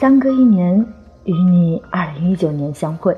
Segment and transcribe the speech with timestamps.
[0.00, 0.80] 相隔一年，
[1.24, 3.14] 与你二零一九年相会。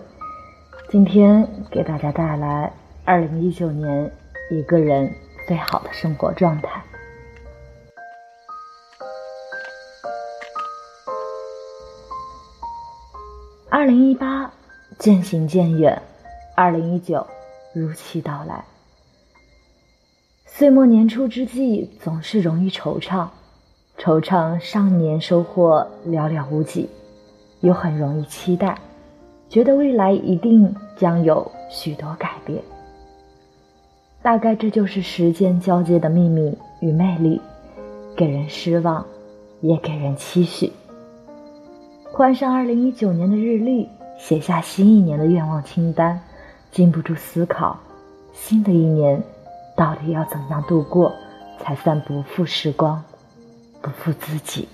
[0.88, 2.72] 今天给大家带来
[3.04, 4.12] 二零一九年
[4.50, 5.08] 一个人
[5.46, 6.82] 最好的生活状态。
[13.70, 14.52] 二零一八
[14.98, 16.02] 渐行渐远，
[16.56, 17.24] 二零一九
[17.72, 18.64] 如期到来。
[20.46, 23.28] 岁末年初之际，总是容易惆怅，
[24.02, 26.90] 惆怅上年收获寥寥无几，
[27.60, 28.76] 又很容易期待。
[29.48, 32.60] 觉得未来一定将有许多改变，
[34.20, 37.40] 大概这就是时间交接的秘密与魅力，
[38.16, 39.06] 给人失望，
[39.60, 40.72] 也给人期许。
[42.10, 46.18] 换上二零一九年的日历，写下新一年的愿望清单，
[46.72, 47.78] 禁不住思考：
[48.32, 49.22] 新的一年
[49.76, 51.12] 到底要怎样度过，
[51.60, 53.00] 才算不负时光，
[53.82, 54.68] 不负自己？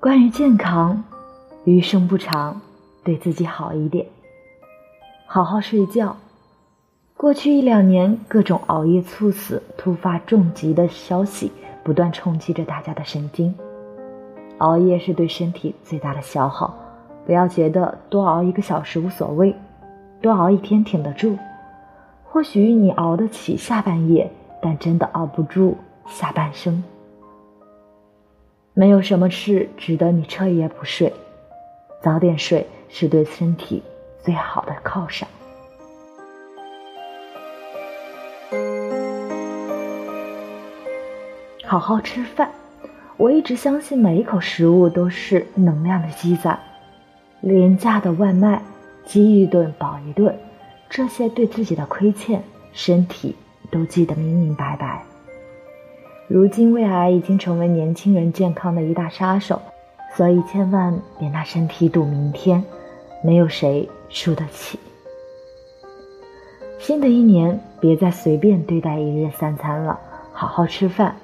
[0.00, 1.04] 关于健康，
[1.64, 2.62] 余生不长，
[3.04, 4.06] 对自己好一点，
[5.26, 6.16] 好好睡觉。
[7.14, 11.52] 过去一两年，各种熬夜猝死、突发重疾的消息
[11.84, 13.54] 不断冲击着大家的神经。
[14.60, 16.74] 熬夜是对身体最大的消耗，
[17.24, 19.54] 不要觉得多熬一个小时无所谓，
[20.20, 21.38] 多熬一天挺得住。
[22.24, 24.30] 或许你熬得起下半夜，
[24.60, 26.84] 但真的熬不住下半生。
[28.74, 31.12] 没有什么事值得你彻夜不睡，
[32.02, 33.82] 早点睡是对身体
[34.22, 35.26] 最好的犒赏。
[41.64, 42.50] 好好吃饭，
[43.20, 46.58] 我一直相信每一口食物都是能量的积攒。
[47.42, 48.62] 廉价的外卖，
[49.04, 50.34] 饥一顿饱一顿，
[50.88, 52.42] 这些对自己的亏欠，
[52.72, 53.36] 身体
[53.70, 55.02] 都记得明明白白。
[56.28, 59.60] 如今胃癌已经成为年轻人健康的一大杀手，
[60.16, 62.64] 所以千万别拿身体赌明天，
[63.22, 64.80] 没有谁输得起。
[66.78, 70.00] 新的一年，别再随便对待一日三餐了，
[70.32, 71.14] 好好吃饭，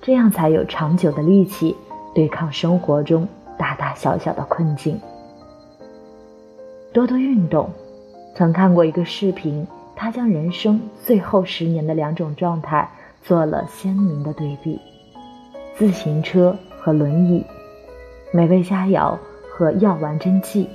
[0.00, 1.76] 这样才有长久的力气
[2.14, 3.28] 对抗生活中
[3.58, 5.00] 大大小小的困境。
[6.92, 7.70] 多多运动，
[8.34, 12.88] 曾看过一个视频，他将人生最后十年的两种状态。
[13.20, 14.80] 做了鲜明的对比：
[15.74, 17.44] 自行车和轮椅，
[18.32, 19.18] 美味佳肴
[19.50, 20.70] 和药丸针剂，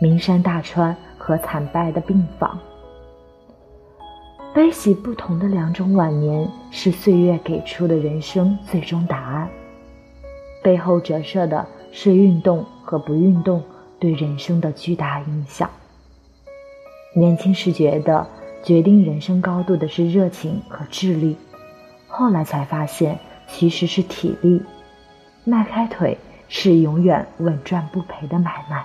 [0.00, 2.58] 名山大川和惨败的病房。
[4.52, 9.48] 悲喜不同的两种晚年，是岁月给出的人生最终答案。
[10.60, 13.62] 背后折射的是运动和不运动
[14.00, 15.70] 对人生的巨大影响。
[17.14, 18.26] 年轻时觉得
[18.64, 21.36] 决定人生高度的是热情和智力。
[22.08, 24.60] 后来才发现，其实是体力。
[25.44, 26.18] 迈开腿
[26.48, 28.84] 是永远稳赚不赔的买卖。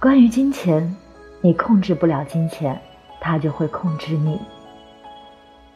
[0.00, 0.96] 关于金钱，
[1.42, 2.80] 你控制不了金钱，
[3.20, 4.40] 它就会控制你。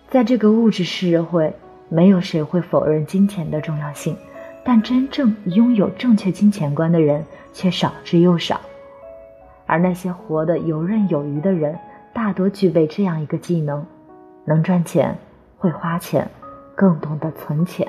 [0.09, 1.55] 在这个物质社会，
[1.91, 4.17] 没有谁会否认金钱的重要性。
[4.65, 8.59] 但真正拥有正确金钱观的人却少之又少，
[9.67, 11.79] 而那些活得游刃有余的人，
[12.15, 13.85] 大多具备这样一个技能：
[14.47, 15.19] 能赚钱，
[15.59, 16.27] 会花钱，
[16.75, 17.87] 更懂得存钱。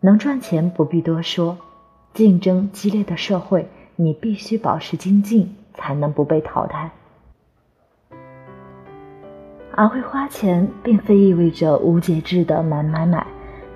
[0.00, 1.56] 能赚钱不必多说，
[2.12, 6.90] 竞争激烈的社会，你必须保持精进，才能不被淘汰。
[9.76, 13.26] 而会花钱，并非意味着无节制的买买买。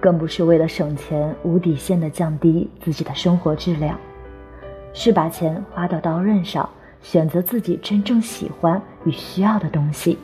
[0.01, 3.99] 更不是为了省钱无底线的降低自己的生活质量，
[4.95, 6.71] 是把钱花到刀刃上，
[7.03, 10.17] 选择自己真正喜欢与需要的东西。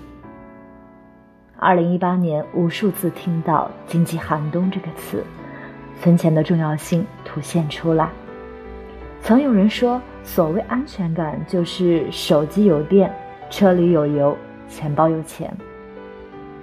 [1.56, 5.25] 二零一八年，无数次听到“经济寒冬”这个词，
[6.00, 8.08] 存钱的重要性凸显出来。
[9.25, 13.11] 曾有人说，所谓安全感就是手机有电，
[13.49, 14.37] 车里有油，
[14.69, 15.50] 钱包有钱。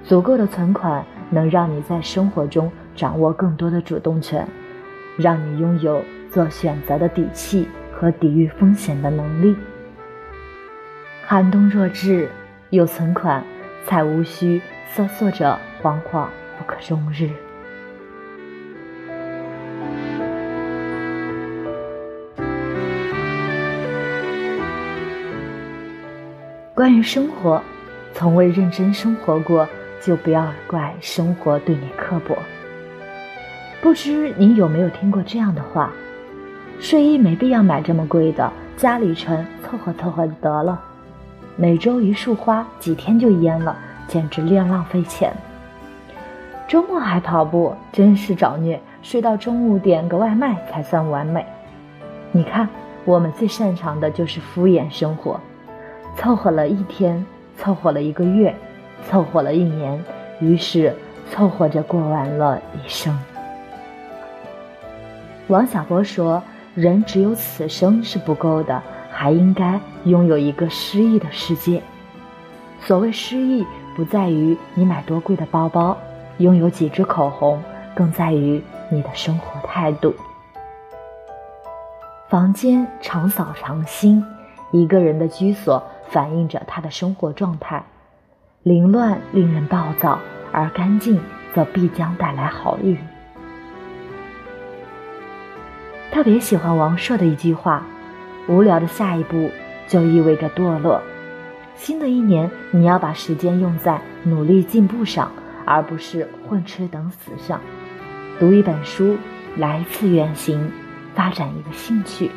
[0.04, 2.72] 足够的存款能让你在生活中。
[2.94, 4.46] 掌握更多的主动权，
[5.18, 9.56] 让你拥有做选择的底气和抵御风险的能力。
[11.26, 12.30] 寒冬若至，
[12.70, 13.44] 有存款，
[13.86, 14.62] 才无需
[14.92, 16.28] 瑟缩着惶惶
[16.60, 17.30] 不可终日。
[26.82, 27.62] 关于生活，
[28.12, 29.70] 从未认真生活过，
[30.02, 32.36] 就不要怪生活对你刻薄。
[33.84, 35.92] 不知你有没有听过这样的话：
[36.80, 40.82] 睡衣没必要买这么贵的，家里穿凑合凑合得了。
[41.56, 45.32] 每周一束花，几天就蔫了，简直练浪费钱。
[46.68, 48.82] 周末还跑步，真是找虐。
[49.04, 51.46] 睡到中午点个外卖才算完美。
[52.32, 52.68] 你看，
[53.06, 55.40] 我们最擅长的就是敷衍生活，
[56.18, 57.26] 凑合了一天，
[57.58, 58.56] 凑合了一个月，
[59.10, 60.04] 凑合了一年，
[60.40, 60.96] 于是
[61.32, 63.18] 凑合着过完了一生。
[65.48, 66.42] 王小波说
[66.76, 68.82] ：“人只有此生是不够的，
[69.12, 71.82] 还应该拥有一个诗意的世界。
[72.80, 73.66] 所谓诗意，
[73.96, 75.98] 不在于你买多贵的包包，
[76.38, 77.62] 拥有几支口红，
[77.94, 80.14] 更在于你的生活态度。
[82.30, 84.26] 房间常扫常新，
[84.72, 87.84] 一个人的居所反映着他的生活状态。
[88.64, 90.20] 凌乱令人暴躁，
[90.52, 91.20] 而干净
[91.54, 92.98] 则必将带来好运。”
[96.12, 97.84] 特别喜欢王朔的一句话
[98.48, 99.50] ：“无聊的下一步
[99.88, 101.02] 就意味着堕落。”
[101.76, 105.32] 新的一年，你要把时间用在努力进步上，
[105.66, 107.60] 而不是混吃等死上。
[108.40, 109.18] 读一本书，
[109.58, 110.72] 来一次远行，
[111.16, 112.30] 发展一个兴趣，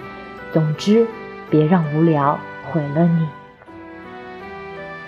[0.52, 1.06] 总之，
[1.54, 3.28] 别让无聊毁了你。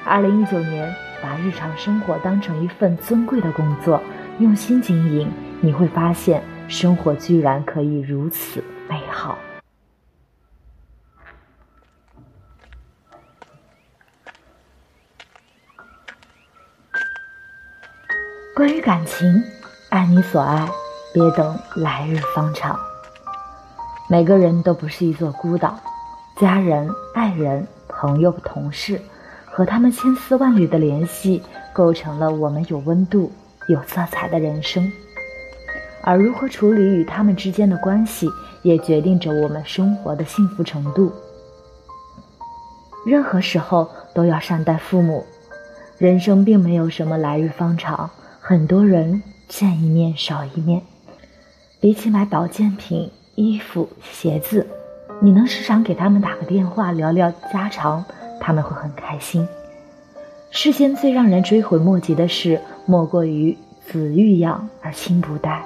[0.04, 4.00] 二零一九年，把日常生活当成一份尊贵的工作，
[4.38, 5.28] 用心经营，
[5.60, 6.40] 你会发现。
[6.68, 9.36] 生活居然可以如此美好。
[18.54, 19.42] 关于感情，
[19.90, 20.68] 爱你所爱，
[21.12, 22.78] 别等来日方长。
[24.08, 25.76] 每个人都不是一座孤岛，
[26.38, 29.00] 家人、爱人、朋友、同事，
[29.46, 31.42] 和他们千丝万缕的联系，
[31.72, 33.32] 构成了我们有温度、
[33.68, 34.92] 有色彩的人生。
[36.02, 38.28] 而如何处理与他们之间的关系，
[38.62, 41.10] 也决定着我们生活的幸福程度。
[43.06, 45.24] 任何时候都要善待父母。
[45.96, 48.10] 人生并没有什么来日方长，
[48.40, 50.82] 很多人见一面少一面。
[51.80, 54.66] 比起买保健品、衣服、鞋子，
[55.20, 58.04] 你能时常给他们打个电话聊聊家常，
[58.40, 59.48] 他们会很开心。
[60.50, 65.64] 世间最让人追悔莫及的事，莫过于子欲养而亲不待。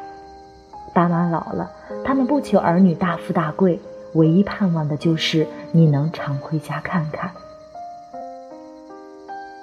[0.94, 1.70] 爸妈老了，
[2.04, 3.80] 他们不求儿女大富大贵，
[4.14, 7.30] 唯一盼望的就是你能常回家看看。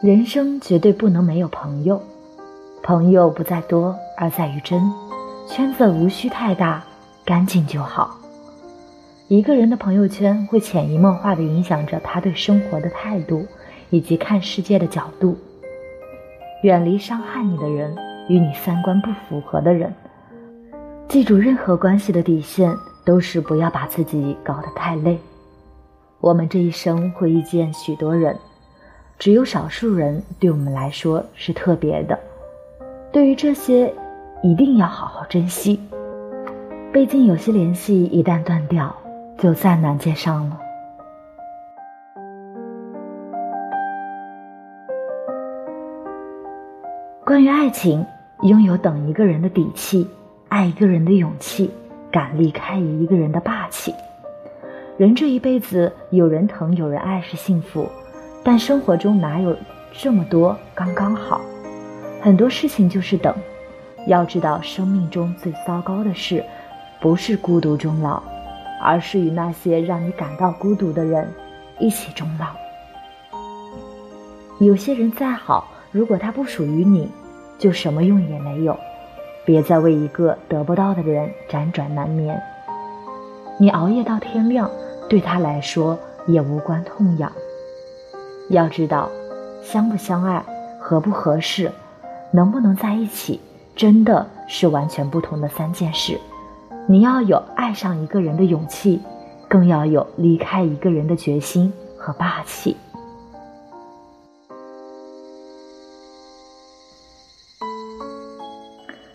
[0.01, 2.01] 人生绝对不能没有朋友，
[2.83, 4.81] 朋友不在多，而在于真。
[5.49, 6.83] 圈子无需太大，
[7.25, 8.15] 干净就好。
[9.29, 13.45] 一个人的朋友圈会潜移默化地影响着他对生活的态度
[13.89, 15.37] 以及看世界的角度。
[16.63, 17.93] 远离伤害你的人，
[18.29, 19.93] 与你三观不符合的人。
[21.09, 25.19] 记住，任何关系的底线都是不要把自己搞得太累。
[26.21, 28.33] 我们这一生会遇见许多人，
[29.19, 32.17] 只有少数人对我们来说是特别的。
[33.11, 33.93] 对于这些，
[34.41, 35.77] 一定要好好珍惜。
[36.93, 38.95] 毕竟有些联系一旦断掉，
[39.37, 40.59] 就再难接上了。
[47.23, 48.05] 关于爱情，
[48.43, 50.07] 拥有等一个人的底气。
[50.49, 51.69] 爱一个人的勇气，
[52.09, 53.93] 敢离开一个人的霸气。
[54.97, 57.85] 人这一辈子，有人疼，有人爱是幸福，
[58.45, 59.53] 但生活中哪有
[59.91, 61.41] 这么多刚刚好？
[62.21, 63.35] 很多事情就是等。
[64.07, 66.41] 要知道，生命中最糟糕的事，
[67.01, 68.23] 不是孤独终老，
[68.81, 71.27] 而是与那些让你感到孤独的人
[71.79, 72.47] 一起终老。
[74.59, 77.09] 有些人再好，如果他不属于你，
[77.59, 78.77] 就什么用也没有。
[79.45, 82.41] 别再为一个得不到的人辗转难眠。
[83.59, 84.69] 你熬夜到天亮，
[85.07, 87.31] 对他来说也无关痛痒。
[88.49, 89.09] 要知道，
[89.63, 90.43] 相不相爱、
[90.79, 91.71] 合不合适、
[92.31, 93.39] 能不能在一起，
[93.75, 96.19] 真的是完全不同的三件事。
[96.89, 99.01] 你要有爱上一个人的勇气，
[99.49, 102.77] 更要有离开一个人的决心和霸气。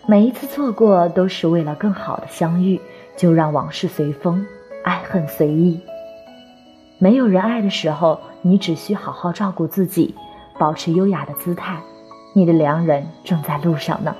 [0.05, 2.79] 每一次错过都是为了更好的相遇，
[3.17, 4.45] 就让往事随风，
[4.83, 5.81] 爱恨随意。
[6.99, 10.13] 没有人爱的时候，你只需好好照顾自己，
[10.59, 11.81] 保持优雅的姿态。
[12.35, 14.15] 你的良人正在路上呢，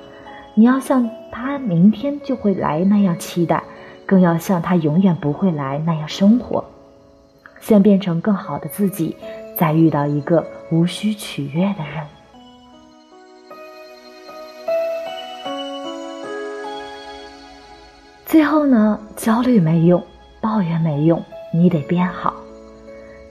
[0.54, 3.60] 你要像他明天就会来那样期待
[4.06, 6.64] 更要像他永远不会来那样生活。
[7.60, 9.16] 先变成更好的自己
[9.58, 12.06] 再遇到一个无需取悦的人。
[18.24, 20.00] 最后呢焦虑没用
[20.40, 21.20] 抱怨没用
[21.52, 22.32] 你得变好。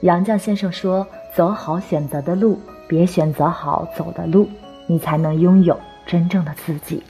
[0.01, 4.49] 杨绛先生说走好选择的路别选择好走的路
[4.87, 7.01] 你才能拥有真正的自己。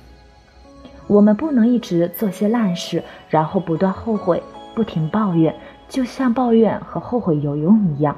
[1.07, 4.41] 我们不能一直做些烂事，然后不断后悔，
[4.73, 5.53] 不停抱怨，
[5.87, 8.15] 就像抱怨和后悔有用一样。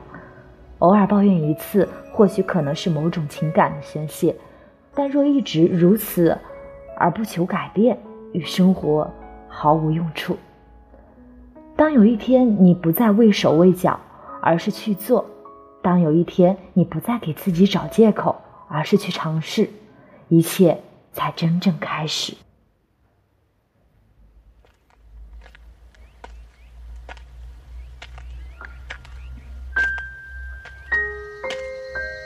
[0.80, 4.36] 偶尔抱怨一次，或许可能是某种情感的宣泄，
[4.94, 6.38] 但若一直如此
[6.98, 7.98] 而不求改变，
[8.34, 9.10] 与生活
[9.48, 10.38] 毫无用处。
[11.75, 14.00] 当有一天你不再畏手畏脚，
[14.42, 15.25] 而是去做；
[15.82, 18.36] 当有一天你不再给自己找借口，
[18.68, 19.70] 而是去尝试，
[20.27, 20.77] 一切
[21.12, 22.36] 才真正开始。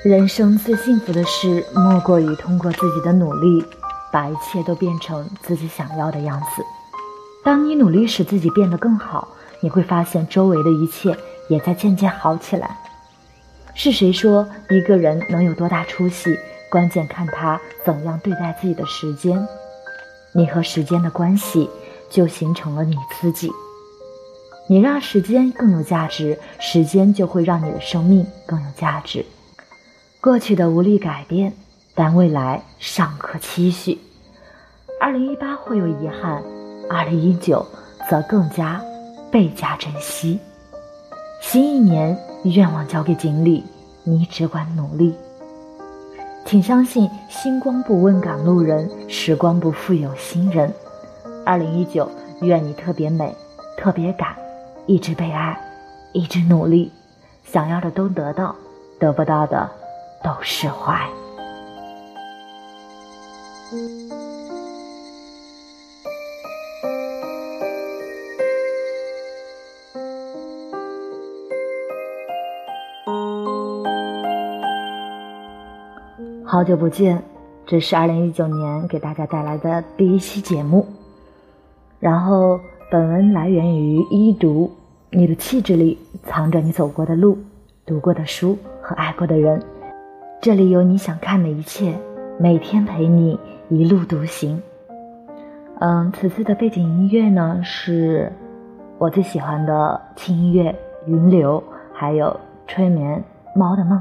[0.02, 3.62] 人生最幸福的事，莫过于通过自己的努力，
[4.14, 6.64] 把一切都变成自己想要的样子。
[7.44, 9.28] 当你努力使自己变得更好，
[9.60, 11.14] 你会发现周围的一切
[11.50, 12.80] 也在渐渐好起来。
[13.74, 16.34] 是谁说一个人能有多大出息？
[16.72, 19.46] 关键看他怎样对待自己的时间。
[20.32, 21.70] 你和时间的关系，
[22.10, 23.52] 就形成了你自己。
[24.70, 29.26] 你让时间更有价值，时间就会让你的生命更有价值。
[30.22, 31.54] 过去的无力改变，
[31.96, 33.98] 但未来尚可期许。
[35.00, 36.44] 二零一八会有遗憾，
[36.90, 37.66] 二零一九
[38.10, 38.82] 则更加
[39.32, 40.38] 倍加珍惜。
[41.42, 43.64] 新一年，愿望交给锦鲤，
[44.04, 45.16] 你只管努力。
[46.44, 50.70] 请相信，星光不问赶路人，时光不负有心人。
[51.46, 52.12] 二零一九，
[52.42, 53.34] 愿你特别美，
[53.78, 54.36] 特别敢，
[54.86, 55.58] 一直被爱，
[56.12, 56.92] 一直努力，
[57.46, 58.54] 想要的都得到，
[59.00, 59.79] 得不到的。
[60.24, 61.08] 都释怀。
[76.46, 77.22] 好久不见，
[77.68, 80.86] 这是二零一九年给大家带来的第一期节目。
[82.00, 82.60] 然后，
[82.90, 84.72] 本文来源于一读，
[85.12, 87.38] 你的气质里藏着你走过的路、
[87.86, 89.62] 读过的书和爱过的人。
[90.42, 91.94] 这里有你想看的一切，
[92.40, 94.62] 每天陪你一路独行。
[95.82, 98.32] 嗯，此次的背景音乐呢，是
[98.98, 100.72] 我最喜欢的轻音乐
[101.08, 101.62] 《云流》，
[101.94, 102.28] 还有
[102.72, 103.22] 《催眠
[103.54, 104.00] 猫的梦》。